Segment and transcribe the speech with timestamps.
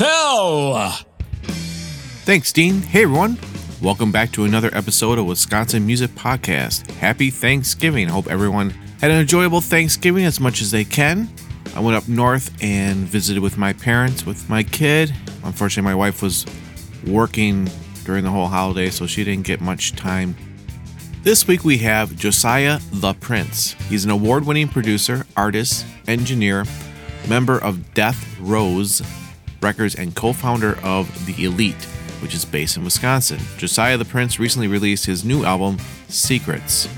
[0.00, 0.92] Fell.
[2.24, 2.80] Thanks, Dean.
[2.80, 3.38] Hey, everyone.
[3.82, 6.90] Welcome back to another episode of Wisconsin Music Podcast.
[6.92, 8.08] Happy Thanksgiving.
[8.08, 8.70] I hope everyone
[9.02, 11.28] had an enjoyable Thanksgiving as much as they can.
[11.76, 15.12] I went up north and visited with my parents, with my kid.
[15.44, 16.46] Unfortunately, my wife was
[17.06, 17.68] working
[18.04, 20.34] during the whole holiday, so she didn't get much time.
[21.24, 23.72] This week we have Josiah the Prince.
[23.90, 26.64] He's an award winning producer, artist, engineer,
[27.28, 29.02] member of Death Rose
[29.62, 31.84] Records, and co founder of The Elite,
[32.20, 33.40] which is based in Wisconsin.
[33.58, 36.88] Josiah the Prince recently released his new album, Secrets.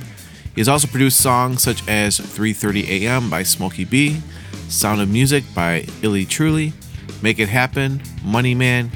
[0.54, 3.30] He has also produced songs such as 3:30 a.m.
[3.30, 4.20] by Smokey B,
[4.68, 6.72] Sound of Music by Illy Truly,
[7.22, 8.90] Make It Happen, Money Man,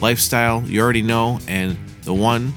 [0.00, 2.52] Lifestyle, You Already Know, and The One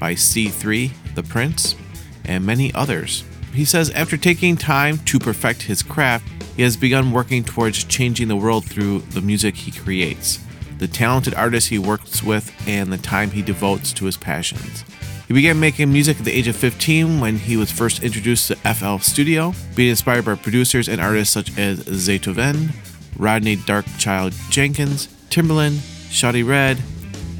[0.00, 1.76] by C3, The Prince,
[2.24, 3.24] and many others.
[3.52, 8.28] He says after taking time to perfect his craft, he has begun working towards changing
[8.28, 10.40] the world through the music he creates,
[10.78, 14.84] the talented artists he works with, and the time he devotes to his passions.
[15.28, 18.56] He began making music at the age of 15 when he was first introduced to
[18.56, 22.74] FL Studio, being inspired by producers and artists such as Zaytoven,
[23.18, 25.78] Rodney Darkchild Jenkins, Timbaland,
[26.10, 26.78] Shawty Red,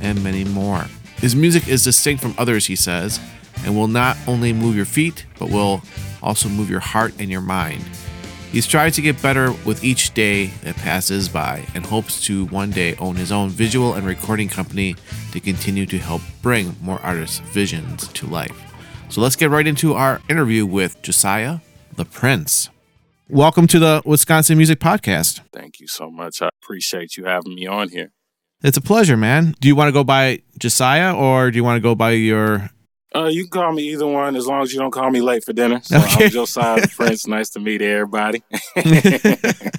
[0.01, 0.85] and many more.
[1.17, 3.19] His music is distinct from others, he says,
[3.65, 5.81] and will not only move your feet, but will
[6.23, 7.85] also move your heart and your mind.
[8.53, 12.71] He's tried to get better with each day that passes by and hopes to one
[12.71, 14.97] day own his own visual and recording company
[15.33, 18.57] to continue to help bring more artists' visions to life.
[19.09, 21.59] So let's get right into our interview with Josiah
[21.97, 22.71] the Prince.
[23.29, 25.41] Welcome to the Wisconsin Music Podcast.
[25.53, 26.41] Thank you so much.
[26.41, 28.13] I appreciate you having me on here.
[28.63, 29.55] It's a pleasure, man.
[29.61, 32.71] Do you want to go by Josiah or do you want to go by your
[33.17, 35.43] Uh, you can call me either one as long as you don't call me late
[35.45, 35.81] for dinner.
[35.83, 36.25] So Okay.
[36.27, 37.27] I'm Josiah the Prince.
[37.27, 38.43] Nice to meet everybody.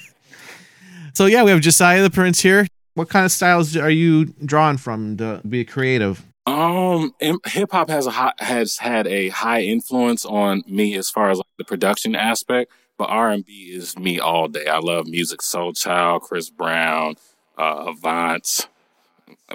[1.14, 2.68] So yeah, we have Josiah the Prince here.
[2.94, 6.24] What kind of styles are you drawing from to be creative?
[6.46, 7.12] um,
[7.46, 11.40] hip hop has a high, has had a high influence on me as far as
[11.40, 14.68] like the production aspect, but R and B is me all day.
[14.68, 17.16] I love Musiq Soulchild, Chris Brown,
[17.58, 18.69] uh, Avant,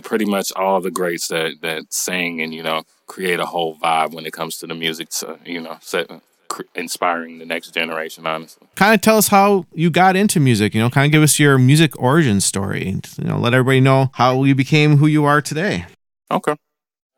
[0.00, 4.14] pretty much all the greats that that sing and you know create a whole vibe
[4.14, 5.10] when it comes to the music.
[5.10, 6.10] To you know, set,
[6.48, 8.26] cr- inspiring the next generation.
[8.26, 8.66] Honestly.
[8.74, 10.74] Kind of tell us how you got into music.
[10.74, 13.00] You know, kind of give us your music origin story.
[13.18, 15.86] You know, let everybody know how you became who you are today.
[16.30, 16.56] Okay.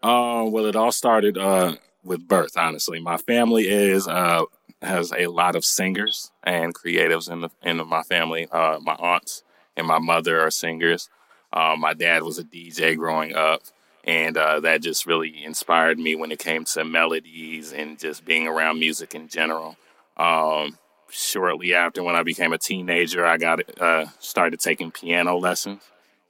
[0.02, 2.56] Uh, well, it all started uh, with birth.
[2.56, 4.44] Honestly, my family is uh,
[4.82, 8.46] has a lot of singers and creatives in the in my family.
[8.50, 9.42] Uh, my aunts
[9.76, 11.08] and my mother are singers.
[11.54, 13.62] Uh, my dad was a DJ growing up,
[14.04, 18.46] and uh, that just really inspired me when it came to melodies and just being
[18.46, 19.76] around music in general.
[20.16, 20.78] Um,
[21.08, 25.80] shortly after, when I became a teenager, I got uh, started taking piano lessons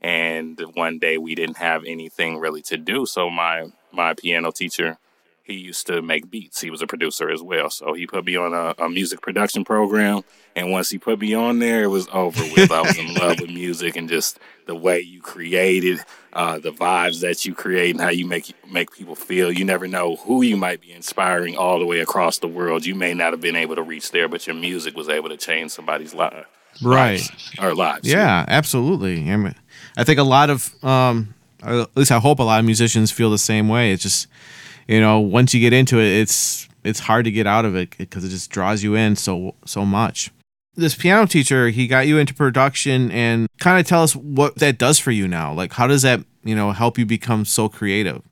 [0.05, 4.99] and one day we didn't have anything really to do so my my piano teacher
[5.45, 6.61] he used to make beats.
[6.63, 7.69] He was a producer as well.
[7.69, 10.23] So he put me on a, a music production program.
[10.57, 12.73] And once he put me on there it was over with.
[12.73, 16.01] I was in love with music and just the way you created
[16.33, 19.53] uh, the vibes that you create and how you make make people feel.
[19.53, 22.87] You never know who you might be inspiring all the way across the world.
[22.87, 25.37] You may not have been able to reach there but your music was able to
[25.37, 26.47] change somebody's life
[26.83, 27.21] Right.
[27.61, 28.09] or lives.
[28.09, 29.31] Yeah, absolutely.
[29.31, 29.55] I, mean,
[29.97, 33.31] I think a lot of, um, at least I hope a lot of musicians feel
[33.31, 33.93] the same way.
[33.93, 34.27] It's just,
[34.89, 37.97] you know, once you get into it, it's it's hard to get out of it
[37.97, 40.31] because it just draws you in so so much.
[40.77, 44.79] This piano teacher, he got you into production, and kind of tell us what that
[44.79, 45.53] does for you now.
[45.53, 48.23] Like, how does that you know help you become so creative?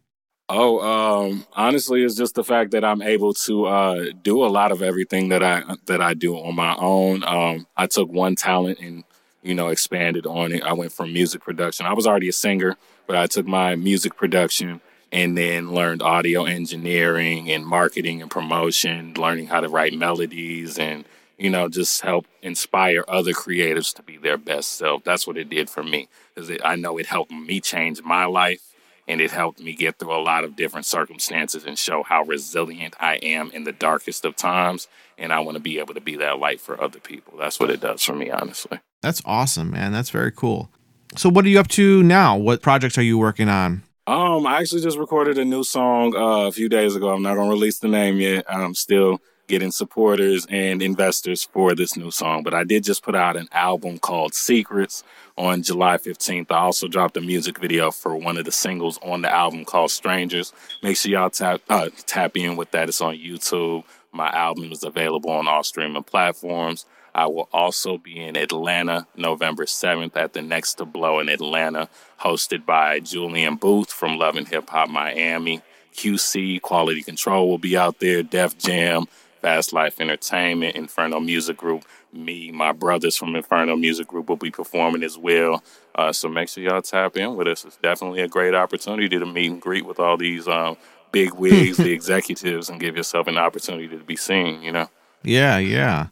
[0.49, 4.70] Oh, um, honestly, it's just the fact that I'm able to uh, do a lot
[4.70, 7.25] of everything that I that I do on my own.
[7.25, 9.04] Um, I took one talent and
[9.43, 10.62] you know expanded on it.
[10.62, 11.87] I went from music production.
[11.87, 12.76] I was already a singer,
[13.06, 14.82] but I took my music production
[15.12, 21.05] and then learned audio engineering and marketing and promotion, learning how to write melodies and
[21.38, 25.05] you know just help inspire other creatives to be their best self.
[25.05, 28.73] That's what it did for me because I know it helped me change my life
[29.09, 32.94] and it helped me get through a lot of different circumstances and show how resilient
[33.00, 34.88] I am in the darkest of times.
[35.19, 37.37] And I want to be able to be that light for other people.
[37.38, 38.81] That's what it does for me, honestly.
[39.03, 39.93] That's awesome, man.
[39.93, 40.70] That's very cool.
[41.17, 42.37] So, what are you up to now?
[42.37, 43.82] What projects are you working on?
[44.06, 47.10] Um, I actually just recorded a new song uh, a few days ago.
[47.10, 48.44] I'm not gonna release the name yet.
[48.52, 52.43] I'm still getting supporters and investors for this new song.
[52.43, 55.04] But I did just put out an album called Secrets
[55.38, 56.50] on July 15th.
[56.50, 59.93] I also dropped a music video for one of the singles on the album called
[59.93, 60.52] Strangers.
[60.82, 62.88] Make sure y'all tap uh, tap in with that.
[62.88, 63.84] It's on YouTube.
[64.10, 66.87] My album is available on all streaming platforms.
[67.14, 71.88] I will also be in Atlanta November 7th at the Next to Blow in Atlanta,
[72.20, 75.62] hosted by Julian Booth from Love and Hip Hop Miami.
[75.94, 79.06] QC Quality Control will be out there, Def Jam,
[79.43, 81.85] Fast Life Entertainment, Inferno Music Group.
[82.12, 85.62] Me, my brothers from Inferno Music Group will be performing as well.
[85.94, 87.64] Uh, so make sure y'all tap in with us.
[87.64, 90.76] It's definitely a great opportunity to meet and greet with all these um,
[91.11, 94.62] big wigs, the executives, and give yourself an opportunity to be seen.
[94.62, 94.88] You know.
[95.23, 96.09] Yeah, yeah.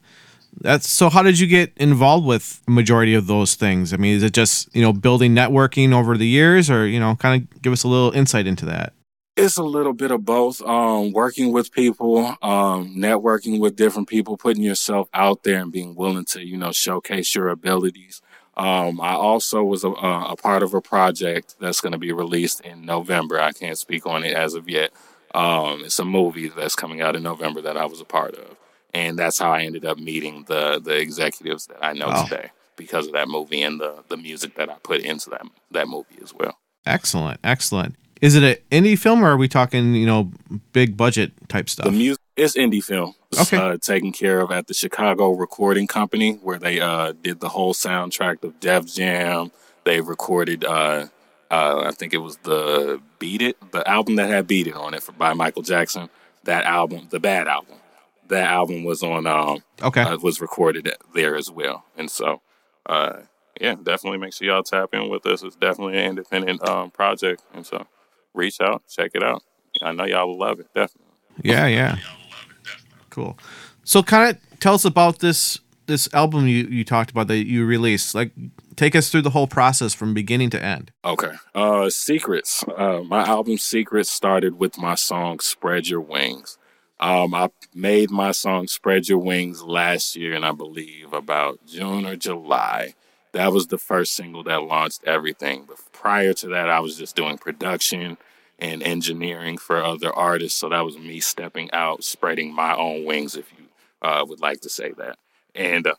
[0.61, 1.09] That's so.
[1.09, 3.95] How did you get involved with majority of those things?
[3.95, 7.17] I mean, is it just you know building networking over the years, or you know,
[7.17, 8.93] kind of give us a little insight into that?
[9.37, 10.61] It's a little bit of both.
[10.63, 15.95] Um, working with people, um, networking with different people, putting yourself out there and being
[15.95, 18.21] willing to, you know, showcase your abilities.
[18.57, 22.61] Um, I also was a, a, part of a project that's going to be released
[22.61, 23.41] in November.
[23.41, 24.91] I can't speak on it as of yet.
[25.35, 28.59] Um, it's a movie that's coming out in November that I was a part of,
[28.95, 32.25] and that's how I ended up meeting the the executives that I know wow.
[32.25, 35.89] today because of that movie and the the music that I put into that that
[35.89, 36.59] movie as well.
[36.87, 37.97] Excellent, excellent.
[38.21, 40.31] Is it an indie film, or are we talking, you know,
[40.73, 41.87] big budget type stuff?
[41.87, 43.15] The music it's indie film.
[43.33, 43.57] It's, okay.
[43.57, 47.75] Uh, taken care of at the Chicago Recording Company, where they uh, did the whole
[47.75, 49.53] soundtrack of Def Jam.
[49.85, 51.07] They recorded, uh,
[51.51, 54.95] uh, I think it was the Beat It, the album that had Beat It on
[54.95, 56.09] it for, by Michael Jackson.
[56.45, 57.77] That album, the Bad album,
[58.31, 59.27] that album was on.
[59.27, 62.41] Um, okay, uh, was recorded there as well, and so
[62.87, 63.21] uh,
[63.61, 65.43] yeah, definitely make sure y'all tap in with us.
[65.43, 67.87] It's definitely an independent um, project, and so
[68.35, 69.43] reach out, check it out.
[69.83, 71.13] I know y'all will love it, definitely.
[71.43, 71.97] Yeah, yeah.
[73.11, 73.39] Cool.
[73.85, 77.65] So, kind of tell us about this this album you you talked about that you
[77.65, 78.15] released.
[78.15, 78.33] Like,
[78.77, 80.93] take us through the whole process from beginning to end.
[81.05, 81.33] Okay.
[81.55, 82.65] Uh, Secrets.
[82.77, 86.57] Uh, my album Secrets started with my song "Spread Your Wings."
[87.01, 92.05] Um, I made my song "Spread Your Wings" last year, and I believe about June
[92.05, 92.95] or July.
[93.33, 95.65] That was the first single that launched everything.
[95.67, 98.19] But prior to that, I was just doing production
[98.59, 100.59] and engineering for other artists.
[100.59, 103.65] So that was me stepping out, spreading my own wings, if you
[104.03, 105.19] uh, would like to say that,
[105.55, 105.95] and uh,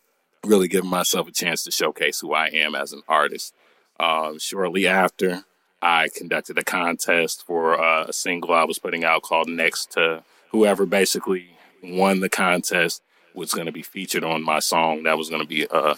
[0.45, 3.55] really giving myself a chance to showcase who I am as an artist.
[3.99, 5.45] Um, shortly after,
[5.81, 10.23] I conducted a contest for uh, a single I was putting out called Next to
[10.51, 11.49] whoever basically
[11.83, 13.01] won the contest
[13.33, 15.95] was going to be featured on my song that was going to be uh,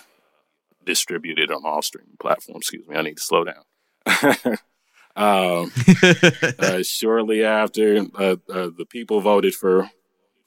[0.86, 2.62] distributed on all streaming platforms.
[2.64, 3.64] Excuse me, I need to slow down.
[5.16, 5.72] um,
[6.60, 9.90] uh, shortly after, uh, uh, the people voted for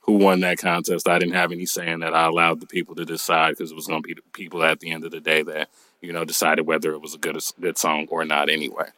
[0.01, 1.09] who won that contest.
[1.09, 2.15] I didn't have any saying that.
[2.15, 4.81] I allowed the people to decide because it was going to be the people at
[4.81, 5.69] the end of the day that
[6.01, 8.49] you know decided whether it was a good good song or not.
[8.49, 8.89] Anyway,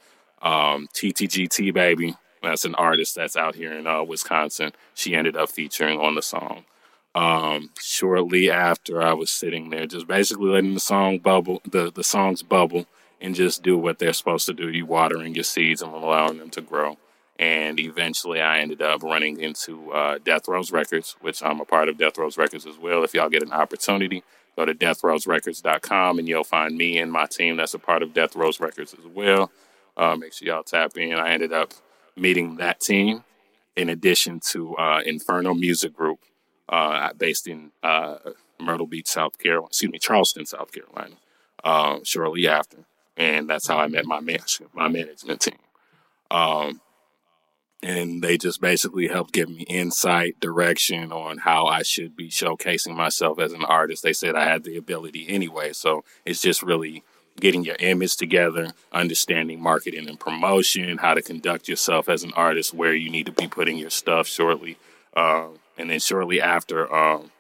[0.43, 4.73] um, TTGT baby, that's an artist that's out here in uh, Wisconsin.
[4.95, 6.64] She ended up featuring on the song.
[7.14, 12.04] Um, shortly after, I was sitting there, just basically letting the song bubble, the the
[12.04, 12.87] songs bubble,
[13.21, 14.68] and just do what they're supposed to do.
[14.68, 16.97] You watering your seeds and allowing them to grow.
[17.38, 21.88] And eventually, I ended up running into uh, Death Rose Records, which I'm a part
[21.88, 23.04] of Death Rose Records as well.
[23.04, 24.25] If y'all get an opportunity,
[24.57, 28.35] go to deathroserecords.com and you'll find me and my team that's a part of Death
[28.35, 29.52] Rose Records as well.
[29.97, 31.14] Uh, make sure y'all tap in.
[31.14, 31.75] I ended up
[32.19, 33.25] meeting that team
[33.77, 36.19] in addition to uh, Inferno Music Group,
[36.69, 38.17] uh, based in uh,
[38.61, 41.15] Myrtle Beach, South Carolina, excuse me, Charleston, South Carolina,
[41.65, 42.79] um, shortly after.
[43.17, 44.41] And that's how I met my man-
[44.75, 45.59] my management team.
[46.31, 46.81] Um,
[47.83, 52.97] and they just basically helped give me insight, direction on how I should be showcasing
[52.97, 54.03] myself as an artist.
[54.03, 57.05] They said I had the ability anyway, so it's just really
[57.40, 62.75] getting your image together, understanding marketing and promotion, how to conduct yourself as an artist,
[62.75, 64.76] where you need to be putting your stuff shortly.
[65.16, 67.30] Um, and then shortly after, um,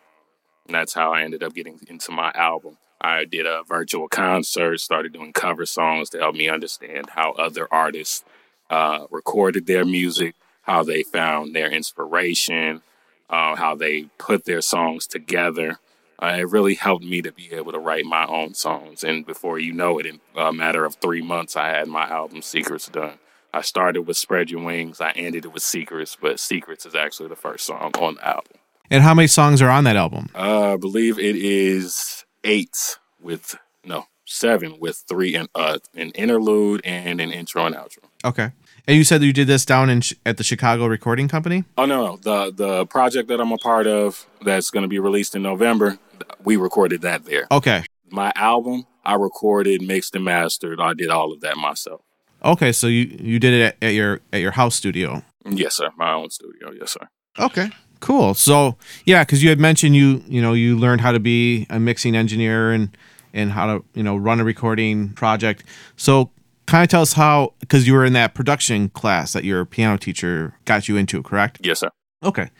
[0.68, 2.76] that's how I ended up getting into my album.
[3.00, 7.68] I did a virtual concert, started doing cover songs to help me understand how other
[7.70, 8.24] artists
[8.70, 12.82] uh, recorded their music, how they found their inspiration,
[13.30, 15.78] uh, how they put their songs together.
[16.20, 19.04] Uh, it really helped me to be able to write my own songs.
[19.04, 22.42] And before you know it, in a matter of three months, I had my album
[22.42, 23.18] Secrets done.
[23.54, 25.00] I started with Spread Your Wings.
[25.00, 28.52] I ended it with Secrets, but Secrets is actually the first song on the album.
[28.90, 30.28] And how many songs are on that album?
[30.34, 36.80] Uh, I believe it is eight with no seven with three and uh, an interlude
[36.84, 38.04] and an intro and outro.
[38.24, 38.50] Okay.
[38.86, 41.64] And you said that you did this down in at the Chicago Recording Company.
[41.76, 44.98] Oh no, no, the the project that I'm a part of that's going to be
[44.98, 45.98] released in November,
[46.44, 47.46] we recorded that there.
[47.50, 47.84] Okay.
[48.10, 50.80] My album, I recorded, mixed, and mastered.
[50.80, 52.00] I did all of that myself.
[52.44, 55.22] Okay, so you you did it at, at your at your house studio.
[55.48, 55.90] Yes, sir.
[55.96, 56.72] My own studio.
[56.78, 57.08] Yes, sir.
[57.38, 57.70] Okay.
[58.00, 58.34] Cool.
[58.34, 61.80] So yeah, because you had mentioned you you know you learned how to be a
[61.80, 62.96] mixing engineer and
[63.32, 65.64] and how to you know run a recording project.
[65.96, 66.30] So
[66.66, 69.98] kind of tell us how because you were in that production class that your piano
[69.98, 71.58] teacher got you into, correct?
[71.62, 71.90] Yes, sir.
[72.22, 72.50] Okay.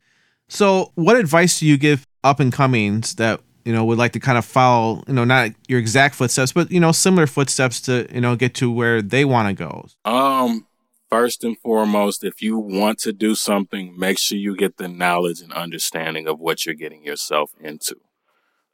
[0.49, 4.21] So what advice do you give up and comings that you know would like to
[4.21, 8.09] kind of follow you know not your exact footsteps but you know similar footsteps to
[8.11, 9.87] you know get to where they want to go?
[10.11, 10.67] Um,
[11.11, 15.43] first and foremost, if you want to do something, make sure you get the knowledge
[15.43, 17.97] and understanding of what you're getting yourself into.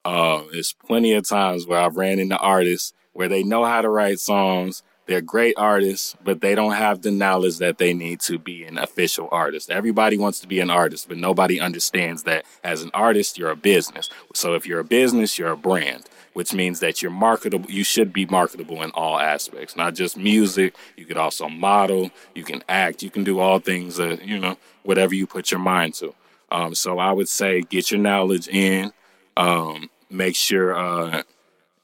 [0.05, 3.89] Uh, there's plenty of times where I've ran into artists where they know how to
[3.89, 4.85] write songs.
[5.07, 8.79] They're great artists, but they don't have the knowledge that they need to be an
[8.79, 9.71] official artist.
[9.71, 13.57] Everybody wants to be an artist, but nobody understands that as an artist, you're a
[13.57, 14.09] business.
[14.33, 17.71] So if you're a business, you're a brand, which means that you're marketable.
[17.71, 20.75] You should be marketable in all aspects, not just music.
[20.97, 24.57] You could also model, you can act, you can do all things that, you know,
[24.85, 26.15] whatever you put your mind to.
[26.51, 28.93] Um, so I would say get your knowledge in.
[29.37, 31.23] Um, make sure uh,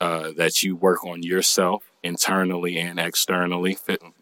[0.00, 3.76] uh, that you work on yourself internally and externally,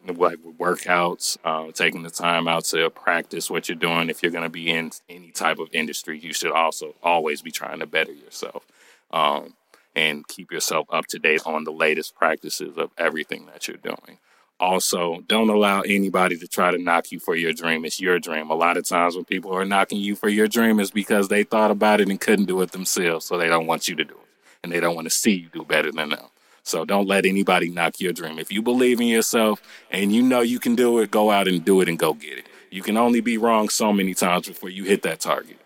[0.07, 4.11] like workouts, uh, taking the time out to practice what you're doing.
[4.11, 7.51] If you're going to be in any type of industry, you should also always be
[7.51, 8.67] trying to better yourself
[9.13, 9.55] um,
[9.95, 14.19] and keep yourself up to date on the latest practices of everything that you're doing.
[14.61, 17.85] Also, don't allow anybody to try to knock you for your dream.
[17.85, 18.51] It's your dream.
[18.51, 21.45] A lot of times when people are knocking you for your dream is because they
[21.45, 23.25] thought about it and couldn't do it themselves.
[23.25, 24.29] So they don't want you to do it.
[24.65, 26.27] And they don't want to see you do better than them.
[26.69, 28.39] So don't let anybody knock your dream.
[28.39, 31.65] If you believe in yourself and you know you can do it, go out and
[31.65, 32.47] do it and go get it.
[32.71, 35.59] You can only be wrong so many times before you hit that target.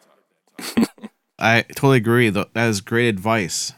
[1.38, 2.30] I totally agree.
[2.30, 3.72] That is great advice.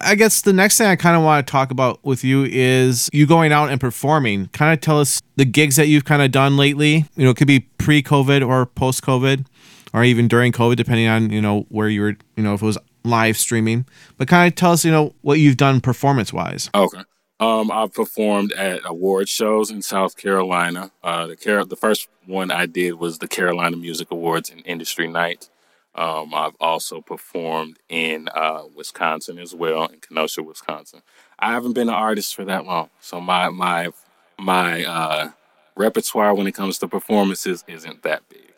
[0.00, 3.10] I guess the next thing I kind of want to talk about with you is
[3.12, 4.46] you going out and performing.
[4.48, 7.06] Kind of tell us the gigs that you've kind of done lately.
[7.16, 9.46] You know, it could be pre-COVID or post-COVID,
[9.92, 12.16] or even during COVID, depending on you know where you were.
[12.36, 13.86] You know, if it was live streaming.
[14.18, 16.70] But kind of tell us, you know, what you've done performance-wise.
[16.74, 17.02] Okay.
[17.38, 20.90] Um, I've performed at award shows in South Carolina.
[21.02, 25.06] Uh, the Car- the first one I did was the Carolina Music Awards and Industry
[25.06, 25.50] Night.
[25.94, 31.02] Um, I've also performed in uh, Wisconsin as well, in Kenosha, Wisconsin.
[31.38, 33.90] I haven't been an artist for that long, so my my
[34.38, 35.30] my uh,
[35.74, 38.52] repertoire when it comes to performances isn't that big.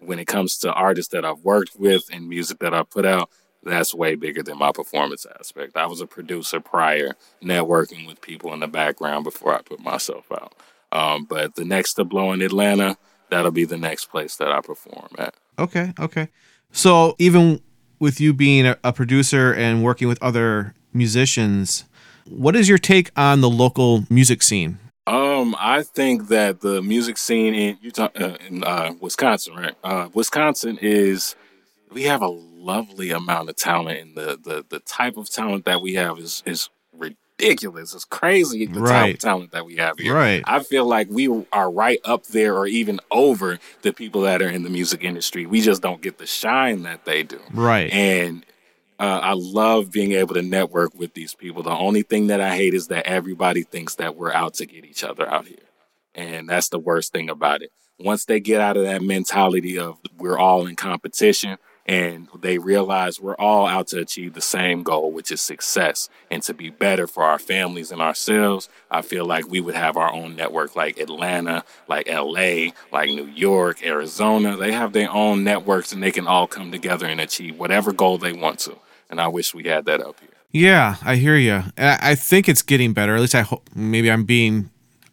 [0.00, 3.28] When it comes to artists that I've worked with and music that I put out,
[3.62, 5.76] that's way bigger than my performance aspect.
[5.76, 10.30] I was a producer prior, networking with people in the background before I put myself
[10.32, 10.54] out.
[10.92, 12.96] Um, but the next to blow in Atlanta,
[13.30, 15.34] that'll be the next place that I perform at.
[15.58, 16.28] Okay, okay.
[16.72, 17.60] So even
[17.98, 21.84] with you being a, a, producer and working with other musicians,
[22.26, 24.78] what is your take on the local music scene?
[25.06, 29.74] Um, I think that the music scene in Utah, uh, in uh, Wisconsin, right?
[29.82, 31.34] Uh, Wisconsin is
[31.92, 35.80] we have a lovely amount of talent, and the the the type of talent that
[35.80, 36.70] we have is is
[37.40, 37.94] ridiculous.
[37.94, 38.90] It's crazy the right.
[38.90, 40.14] type of talent that we have here.
[40.14, 40.42] Right.
[40.46, 44.48] I feel like we are right up there or even over the people that are
[44.48, 45.46] in the music industry.
[45.46, 47.40] We just don't get the shine that they do.
[47.52, 47.92] Right.
[47.92, 48.44] And
[48.98, 51.62] uh, I love being able to network with these people.
[51.62, 54.84] The only thing that I hate is that everybody thinks that we're out to get
[54.84, 55.56] each other out here.
[56.14, 57.70] And that's the worst thing about it.
[57.98, 61.56] Once they get out of that mentality of we're all in competition,
[61.86, 66.42] and they realize we're all out to achieve the same goal, which is success and
[66.42, 68.68] to be better for our families and ourselves.
[68.90, 73.26] I feel like we would have our own network like Atlanta, like LA, like New
[73.26, 74.56] York, Arizona.
[74.56, 78.18] They have their own networks and they can all come together and achieve whatever goal
[78.18, 78.76] they want to.
[79.08, 80.28] And I wish we had that up here.
[80.52, 81.62] Yeah, I hear you.
[81.78, 83.14] I think it's getting better.
[83.14, 83.68] At least I hope.
[83.74, 84.70] Maybe I'm being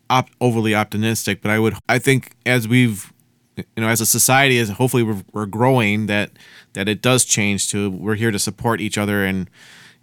[0.10, 1.76] op- overly optimistic, but I would.
[1.88, 3.14] I think as we've
[3.58, 6.32] you know as a society as hopefully we're, we're growing that
[6.74, 9.50] that it does change to we're here to support each other and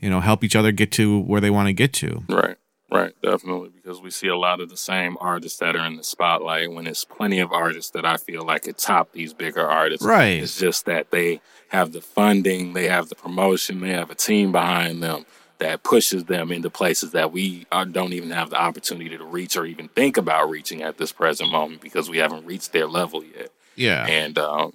[0.00, 2.56] you know help each other get to where they want to get to right
[2.94, 6.04] Right, definitely, because we see a lot of the same artists that are in the
[6.04, 10.06] spotlight when it's plenty of artists that I feel like could top these bigger artists.
[10.06, 10.40] Right.
[10.40, 14.52] It's just that they have the funding, they have the promotion, they have a team
[14.52, 15.26] behind them
[15.58, 19.56] that pushes them into places that we are, don't even have the opportunity to reach
[19.56, 23.24] or even think about reaching at this present moment because we haven't reached their level
[23.24, 23.50] yet.
[23.76, 24.06] Yeah.
[24.06, 24.74] And um,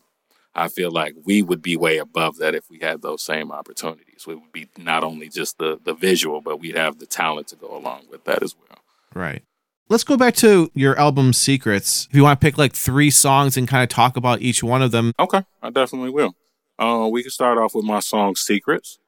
[0.56, 4.26] I feel like we would be way above that if we had those same opportunities.
[4.28, 7.56] We would be not only just the the visual, but we'd have the talent to
[7.56, 8.80] go along with that as well.
[9.14, 9.44] Right.
[9.90, 12.08] Let's go back to your album Secrets.
[12.10, 14.82] If you want to pick like three songs and kind of talk about each one
[14.84, 15.14] of them.
[15.20, 16.36] Okay, I definitely will.
[16.78, 19.00] Uh, we can start off with my song Secrets.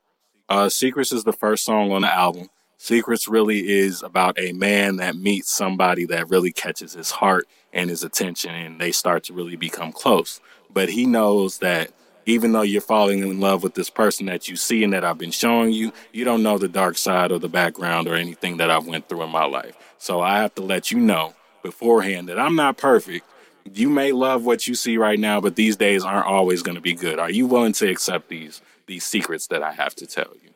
[0.51, 2.50] Uh, Secrets is the first song on the album.
[2.75, 7.89] Secrets really is about a man that meets somebody that really catches his heart and
[7.89, 10.41] his attention, and they start to really become close.
[10.70, 11.93] But he knows that
[12.25, 15.17] even though you're falling in love with this person that you see and that I've
[15.17, 18.70] been showing you, you don't know the dark side or the background or anything that
[18.70, 19.77] I've went through in my life.
[20.00, 23.25] So I have to let you know beforehand that I'm not perfect.
[23.74, 26.81] You may love what you see right now, but these days aren't always going to
[26.81, 27.20] be good.
[27.20, 28.60] Are you willing to accept these
[28.91, 30.50] these secrets that I have to tell you?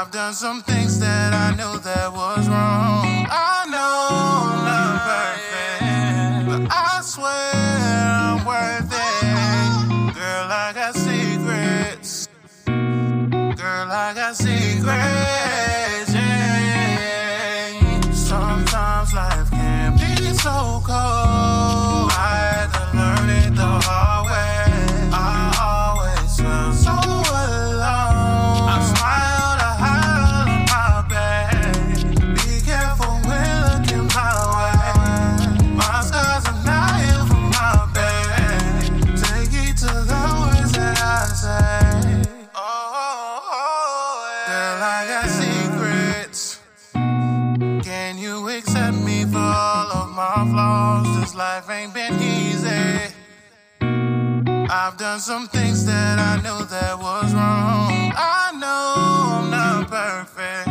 [0.00, 3.26] I've done some things that I knew that was wrong.
[3.28, 4.06] I know
[4.46, 10.14] I'm not perfect, but I swear I'm worth it.
[10.14, 12.28] Girl, I got secrets.
[12.64, 15.37] Girl, I got secrets.
[55.18, 58.12] Done some things that I knew that was wrong.
[58.14, 58.94] I know
[59.34, 60.68] I'm not perfect,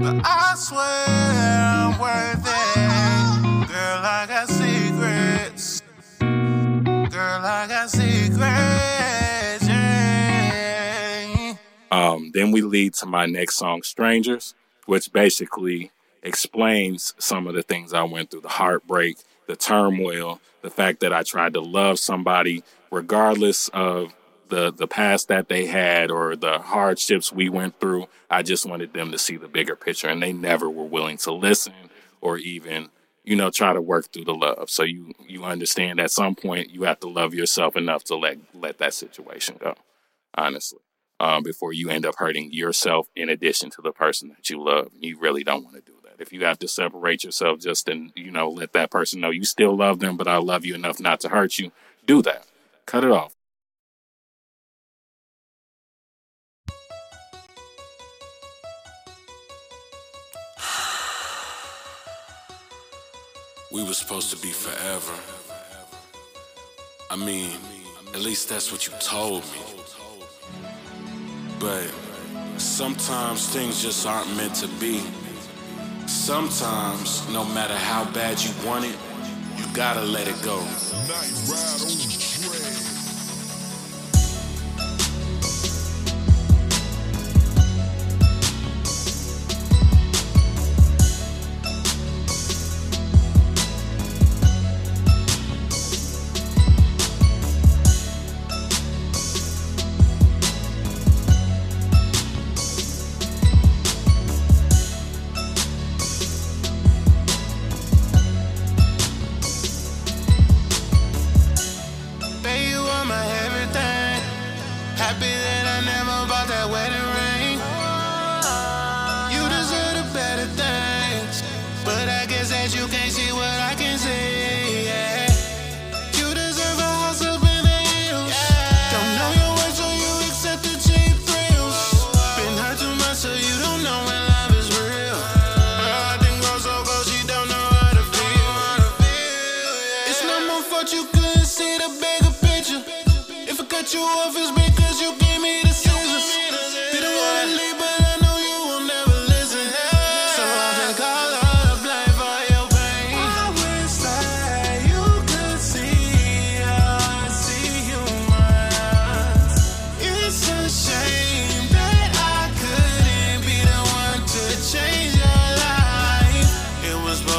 [0.00, 3.68] but I swear I'm worth it.
[3.68, 5.82] Girl, I got secrets.
[6.18, 9.68] Girl, I got secrets.
[9.68, 11.54] Yeah.
[11.92, 14.54] Um, then we lead to my next song, Strangers,
[14.86, 15.92] which basically
[16.24, 21.12] explains some of the things I went through the heartbreak, the turmoil, the fact that
[21.12, 24.14] I tried to love somebody regardless of
[24.48, 28.06] the, the past that they had or the hardships we went through.
[28.30, 31.32] I just wanted them to see the bigger picture, and they never were willing to
[31.32, 31.74] listen
[32.20, 32.90] or even
[33.24, 36.70] you know try to work through the love so you you understand at some point
[36.70, 39.74] you have to love yourself enough to let let that situation go
[40.36, 40.78] honestly
[41.20, 44.88] um, before you end up hurting yourself in addition to the person that you love.
[44.98, 46.20] You really don't want to do that.
[46.20, 49.44] If you have to separate yourself just and, you know, let that person know you
[49.44, 51.72] still love them, but I love you enough not to hurt you,
[52.06, 52.46] do that
[52.86, 53.34] cut it off.
[63.72, 65.12] We were supposed to be forever.
[67.10, 67.50] I mean,
[68.14, 69.60] at least that's what you told me.
[71.58, 71.90] But
[72.58, 75.02] sometimes things just aren't meant to be.
[76.06, 78.96] Sometimes, no matter how bad you want it,
[79.58, 80.58] you gotta let it go.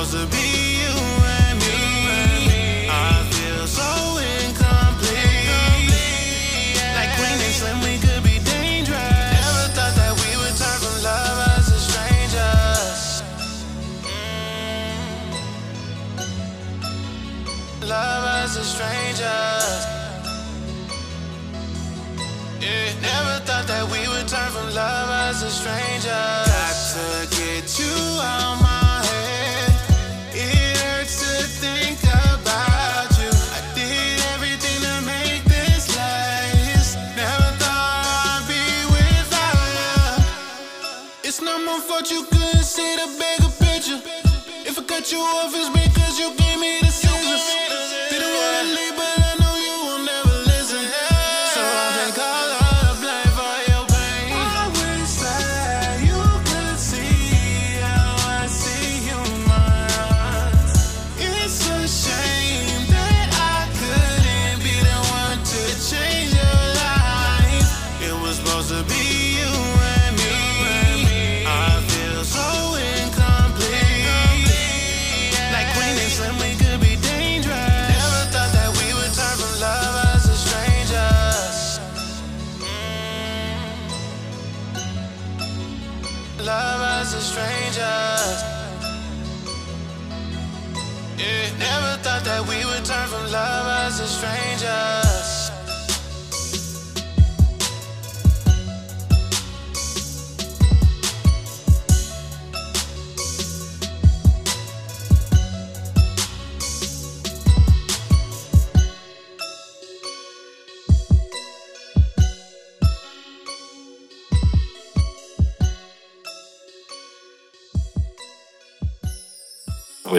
[0.06, 0.94] supposed to be you
[1.42, 2.86] and me.
[2.88, 3.90] I feel so
[4.46, 5.18] incomplete.
[6.94, 8.94] Like when we could be dangerous.
[8.94, 13.24] Never thought that we would turn from lovers to strangers.
[14.06, 15.34] Mm.
[17.90, 19.82] Lovers to strangers.
[22.62, 26.47] Yeah, never thought that we would turn from lovers to strangers.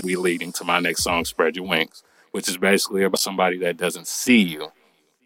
[0.09, 3.77] be leading to my next song, Spread Your Wings, which is basically about somebody that
[3.77, 4.73] doesn't see you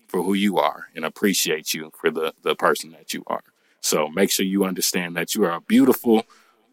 [0.09, 3.45] for who you are and appreciate you for the, the person that you are.
[3.81, 6.25] So make sure you understand that you are a beautiful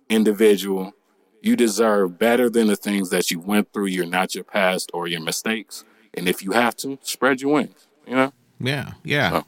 [0.09, 0.93] individual.
[1.41, 3.87] You deserve better than the things that you went through.
[3.87, 5.85] You're not your past or your mistakes.
[6.15, 8.33] And if you have to, spread your wings, you know?
[8.59, 9.29] Yeah, yeah.
[9.29, 9.45] So.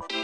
[0.00, 0.23] you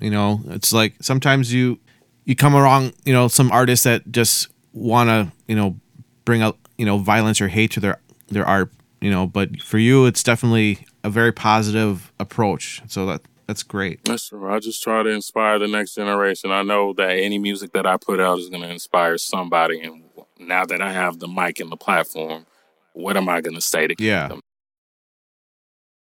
[0.00, 1.78] You know, it's like sometimes you
[2.24, 5.76] you come along, you know, some artists that just want to, you know,
[6.24, 9.78] bring out, you know, violence or hate to their their art, you know, but for
[9.78, 12.82] you it's definitely a very positive approach.
[12.88, 14.04] So that that's great.
[14.04, 14.52] That's true.
[14.52, 16.50] I just try to inspire the next generation.
[16.50, 19.80] I know that any music that I put out is going to inspire somebody.
[19.82, 20.02] And
[20.40, 22.44] now that I have the mic and the platform,
[22.92, 24.26] what am I going to say to Yeah.
[24.28, 24.40] them?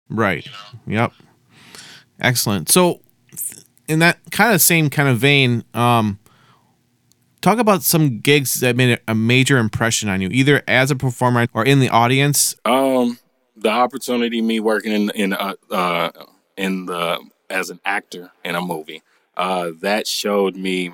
[0.08, 0.44] Right.
[0.88, 1.12] Yep.
[2.18, 2.68] Excellent.
[2.68, 3.00] So,
[3.90, 6.18] in that kind of same kind of vein, um,
[7.40, 11.46] talk about some gigs that made a major impression on you, either as a performer
[11.53, 12.55] or in the audience.
[12.64, 13.18] Um,
[13.57, 16.11] the opportunity, me working in in uh, uh
[16.57, 17.18] in the
[17.50, 19.03] as an actor in a movie,
[19.37, 20.92] uh, that showed me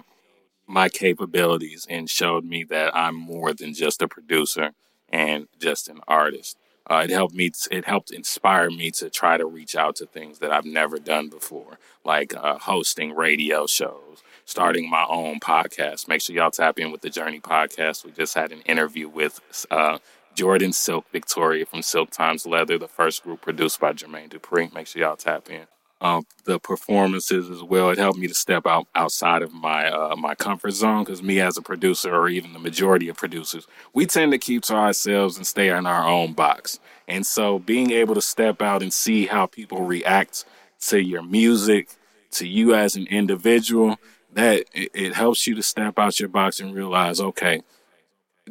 [0.67, 4.73] my capabilities and showed me that I'm more than just a producer
[5.11, 6.57] and just an artist.
[6.89, 7.51] Uh, it helped me.
[7.51, 10.99] T- it helped inspire me to try to reach out to things that I've never
[10.99, 16.07] done before, like uh, hosting radio shows, starting my own podcast.
[16.09, 18.05] Make sure y'all tap in with the Journey podcast.
[18.05, 19.99] We just had an interview with uh,
[20.35, 24.73] Jordan Silk Victoria from Silk Tymes Leather, the first group produced by Jermaine Dupri.
[24.73, 25.67] Make sure y'all tap in.
[25.99, 27.89] Um, the performances as well.
[27.89, 31.41] It helped me to step out outside of my uh, my comfort zone because me
[31.41, 35.39] as a producer, or even the majority of producers, we tend to keep to ourselves
[35.39, 36.79] and stay in our own box.
[37.09, 40.45] And so, being able to step out and see how people react
[40.89, 41.89] to your music,
[42.33, 43.97] to you as an individual,
[44.33, 47.63] that it, it helps you to step out your box and realize, okay,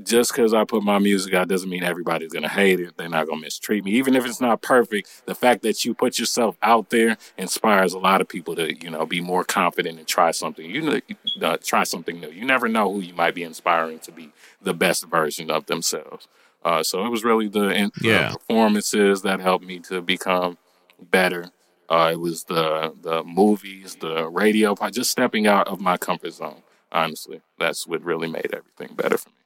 [0.04, 2.98] just because I put my music out doesn't mean everybody's gonna hate it.
[2.98, 5.26] They're not gonna mistreat me, even if it's not perfect.
[5.26, 8.90] The fact that you put yourself out there inspires a lot of people to, you
[8.90, 10.70] know, be more confident and try something.
[10.70, 11.00] You know,
[11.42, 12.30] uh, try something new.
[12.30, 14.32] You never know who you might be inspiring to be
[14.62, 16.28] the best version of themselves.
[16.64, 17.92] Uh, so it was really the, in,
[18.32, 20.58] the performances that helped me to become
[21.00, 21.52] better.
[21.88, 26.64] Uh, it was the the movies, the radio, just stepping out of my comfort zone.
[26.92, 29.45] Honestly, that's what really made everything better for me.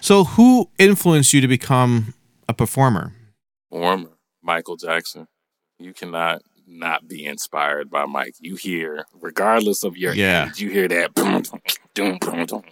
[0.00, 2.14] So, who influenced you to become
[2.48, 3.12] a performer?
[3.70, 4.10] Warmer,
[4.42, 5.26] Michael Jackson.
[5.78, 8.34] You cannot not be inspired by Mike.
[8.40, 10.46] You hear, regardless of your Yeah.
[10.48, 11.14] age, you hear that.
[11.14, 11.42] boom,
[11.94, 12.62] boom, boom, boom.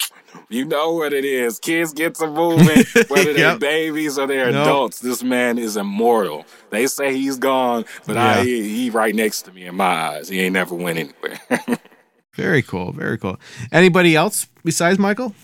[0.48, 1.58] You know what it is.
[1.58, 3.58] Kids get to moving, whether they're Yep.
[3.60, 4.66] babies or they're Nope.
[4.66, 5.00] adults.
[5.00, 6.46] This man is immortal.
[6.70, 9.84] They say he's gone, but I, he, he right next to me in my
[10.16, 10.28] eyes.
[10.28, 11.78] He ain't never went anywhere.
[12.34, 12.92] Very cool.
[12.92, 13.38] Very cool.
[13.70, 15.34] Anybody else besides Michael?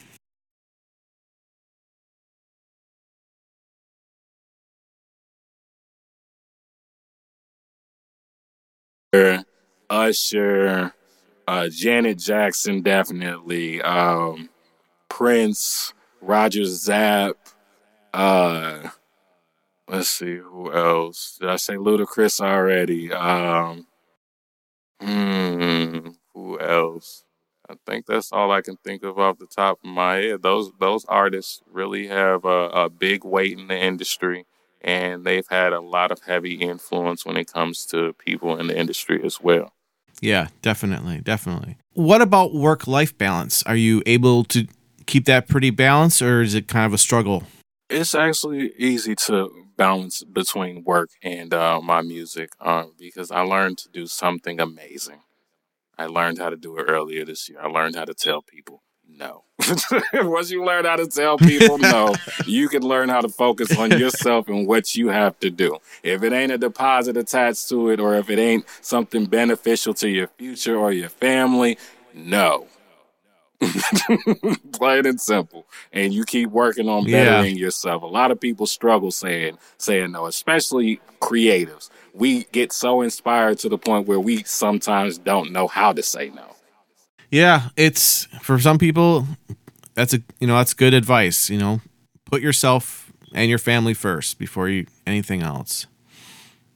[9.90, 10.92] Usher,
[11.46, 13.80] uh, Janet Jackson, definitely.
[13.80, 14.50] Um,
[15.08, 17.36] Prince, Roger Zapp.
[18.12, 18.90] Uh,
[19.88, 21.38] let's see who else.
[21.40, 23.12] Did I say Ludacris already?
[23.12, 23.86] Um,
[25.00, 27.24] hmm, who else?
[27.70, 30.42] I think that's all I can think of off the top of my head.
[30.42, 34.46] Those those artists really have a, a big weight in the industry,
[34.80, 38.78] and they've had a lot of heavy influence when it comes to people in the
[38.78, 39.72] industry as well.
[40.20, 41.76] Yeah, definitely, definitely.
[41.92, 43.62] What about work-life balance?
[43.64, 44.66] Are you able to
[45.06, 47.44] keep that pretty balanced, or is it kind of a struggle?
[47.88, 53.78] It's actually easy to balance between work and uh, my music um, because I learned
[53.78, 55.20] to do something amazing.
[55.96, 57.60] I learned how to do it earlier this year.
[57.60, 59.44] I learned how to tell people no.
[60.14, 62.16] Once you learn how to tell people no,
[62.46, 65.78] you can learn how to focus on yourself and what you have to do.
[66.02, 70.08] If it ain't a deposit attached to it, or if it ain't something beneficial to
[70.08, 71.76] your future or your family,
[72.14, 72.66] no.
[74.72, 75.66] Plain and simple.
[75.92, 77.40] And you keep working on Yeah.
[77.40, 78.02] bettering yourself.
[78.02, 81.90] A lot of people struggle saying saying no, especially creatives.
[82.14, 86.30] We get so inspired to the point where we sometimes don't know how to say
[86.30, 86.54] no.
[87.30, 89.26] Yeah, it's for some people.
[89.94, 91.50] That's a you know that's good advice.
[91.50, 91.80] You know,
[92.24, 95.86] put yourself and your family first before you anything else,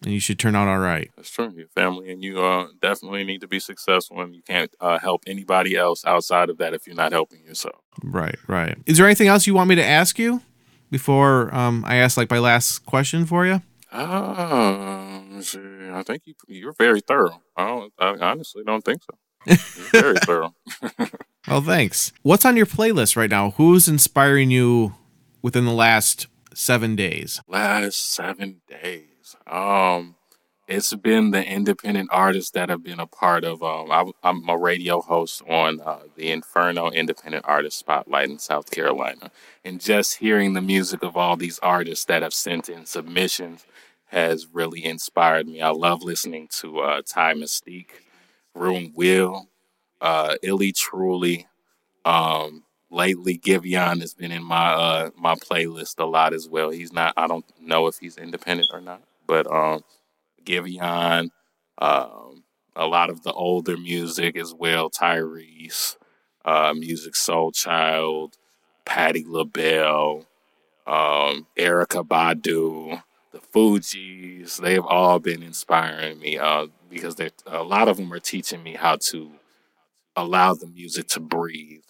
[0.03, 1.11] and you should turn out all right.
[1.17, 1.53] That's true.
[1.57, 5.23] Your family and you uh, definitely need to be successful, and you can't uh, help
[5.27, 7.81] anybody else outside of that if you're not helping yourself.
[8.03, 8.77] Right, right.
[8.87, 10.43] Is there anything else you want me to ask you
[10.91, 13.63] before um, I ask like my last question for you?
[13.91, 15.23] Um.
[15.95, 17.43] I think you you're very thorough.
[17.57, 19.17] I, don't, I honestly don't think so.
[19.47, 20.55] Very thorough.
[21.49, 22.13] Well, thanks.
[22.23, 23.51] What's on your playlist right now?
[23.53, 24.95] Who's inspiring you
[25.43, 27.41] within the last seven days?
[27.49, 29.35] Last seven days.
[29.49, 30.15] Um,
[30.69, 33.61] it's been the independent artists that have been a part of.
[33.63, 38.71] Um, I, I'm a radio host on uh, the Inferno Independent Artist Spotlight in South
[38.71, 39.33] Carolina,
[39.65, 43.67] and just hearing the music of all these artists that have sent in submissions
[44.07, 45.61] has really inspired me.
[45.61, 47.91] I love listening to uh, Ty Mystique,
[48.55, 49.49] Ruin Will,
[50.01, 51.47] uh, Illy Truly.
[52.05, 56.71] Um, lately, Giveon has been in my uh, my playlist a lot as well.
[56.71, 57.15] He's not.
[57.17, 59.83] I don't know if he's independent or not, but um,
[60.45, 61.31] Giveon,
[61.79, 62.45] um,
[62.77, 64.91] a lot of the older music as well.
[64.91, 65.97] Tyrese,
[66.45, 68.35] uh, Musiq Soulchild,
[68.85, 70.27] Patti LaBelle,
[70.87, 74.59] um, Erykah Badu, the Fugees.
[74.59, 77.17] They've all been inspiring me uh, because
[77.47, 79.33] a lot of them are teaching me how to
[80.17, 81.85] allow the music to breathe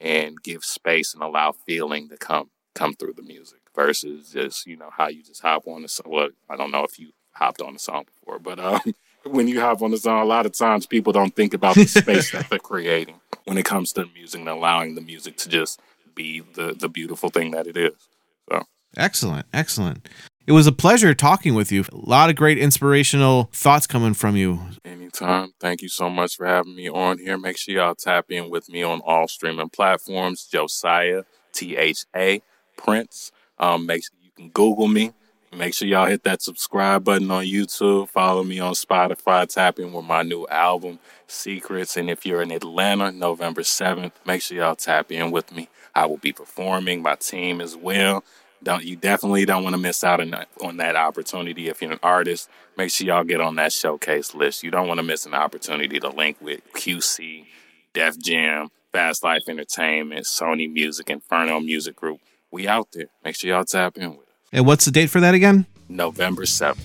[0.00, 4.76] and give space and allow feeling to come come through the music versus just you
[4.76, 6.06] know how you just hop on the song.
[6.10, 8.80] Well, I don't know if you hopped on the song before, but um,
[9.24, 11.86] when you hop on the song, a lot of times people don't think about the
[11.86, 15.80] space that they're creating when it comes to music and allowing the music to just
[16.14, 18.08] be the the beautiful thing that it is.
[18.48, 18.64] So
[18.96, 20.08] excellent, excellent.
[20.48, 21.84] It was a pleasure talking with you.
[21.92, 24.58] A lot of great inspirational thoughts coming from you.
[24.82, 25.52] Anytime.
[25.60, 27.36] Thank you so much for having me on here.
[27.36, 30.48] Make sure y'all tap in with me on all streaming platforms.
[30.50, 32.40] Josiah T H A
[32.78, 33.30] Prince.
[33.58, 35.12] Um, make sure you can Google me.
[35.54, 38.08] Make sure y'all hit that subscribe button on YouTube.
[38.08, 39.46] Follow me on Spotify.
[39.46, 41.98] Tap in with my new album, Secrets.
[41.98, 45.68] And if you're in Atlanta, November 7th, make sure y'all tap in with me.
[45.94, 48.24] I will be performing, my team as well.
[48.62, 51.92] Don't you definitely don't want to miss out on that, on that opportunity if you're
[51.92, 52.48] an artist.
[52.76, 54.62] Make sure y'all get on that showcase list.
[54.62, 57.46] You don't want to miss an opportunity to link with QC,
[57.92, 62.20] Def Jam, Fast Life Entertainment, Sony Music, Inferno Music Group.
[62.50, 63.06] We out there.
[63.24, 64.34] Make sure y'all tap in with us.
[64.52, 65.66] And what's the date for that again?
[65.88, 66.78] November 7th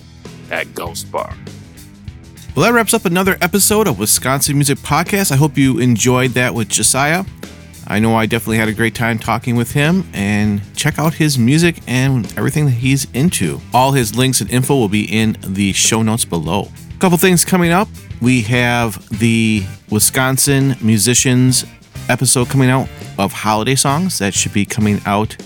[0.50, 1.34] at Ghost Bar.
[2.54, 5.32] Well, that wraps up another episode of Wisconsin Music Podcast.
[5.32, 7.24] I hope you enjoyed that with Josiah.
[7.86, 11.38] I know I definitely had a great time talking with him and check out his
[11.38, 13.60] music and everything that he's into.
[13.72, 16.68] All his links and info will be in the show notes below.
[16.94, 17.88] A couple things coming up.
[18.20, 21.64] We have the Wisconsin musicians
[22.08, 25.36] episode coming out of holiday songs that should be coming out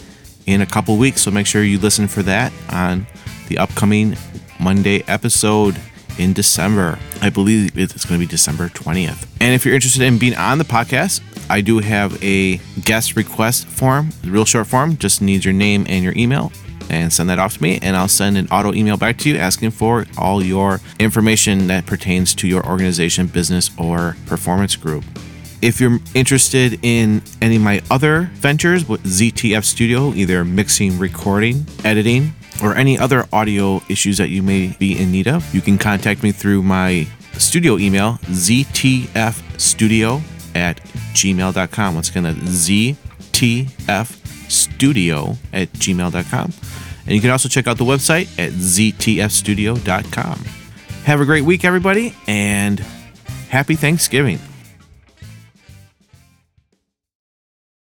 [0.46, 1.22] in a couple weeks.
[1.22, 3.06] So make sure you listen for that on
[3.48, 4.16] the upcoming
[4.60, 5.76] Monday episode
[6.18, 6.98] in December.
[7.20, 9.26] I believe it's going to be December 20th.
[9.40, 13.66] And if you're interested in being on the podcast, I do have a guest request
[13.66, 16.52] form, real short form, just needs your name and your email
[16.90, 19.36] and send that off to me and I'll send an auto email back to you
[19.36, 25.04] asking for all your information that pertains to your organization, business, or performance group.
[25.60, 31.66] If you're interested in any of my other ventures with ZTF Studio, either mixing, recording,
[31.84, 32.32] editing,
[32.62, 36.22] or any other audio issues that you may be in need of, you can contact
[36.22, 39.02] me through my studio email, ztfstudio
[40.54, 40.82] at
[41.14, 41.94] gmail.com.
[41.94, 43.66] Once again, that's ztfstudio
[45.52, 46.52] at gmail.com.
[47.06, 50.44] And you can also check out the website at ztfstudio.com.
[51.04, 52.80] Have a great week, everybody, and
[53.48, 54.38] happy Thanksgiving.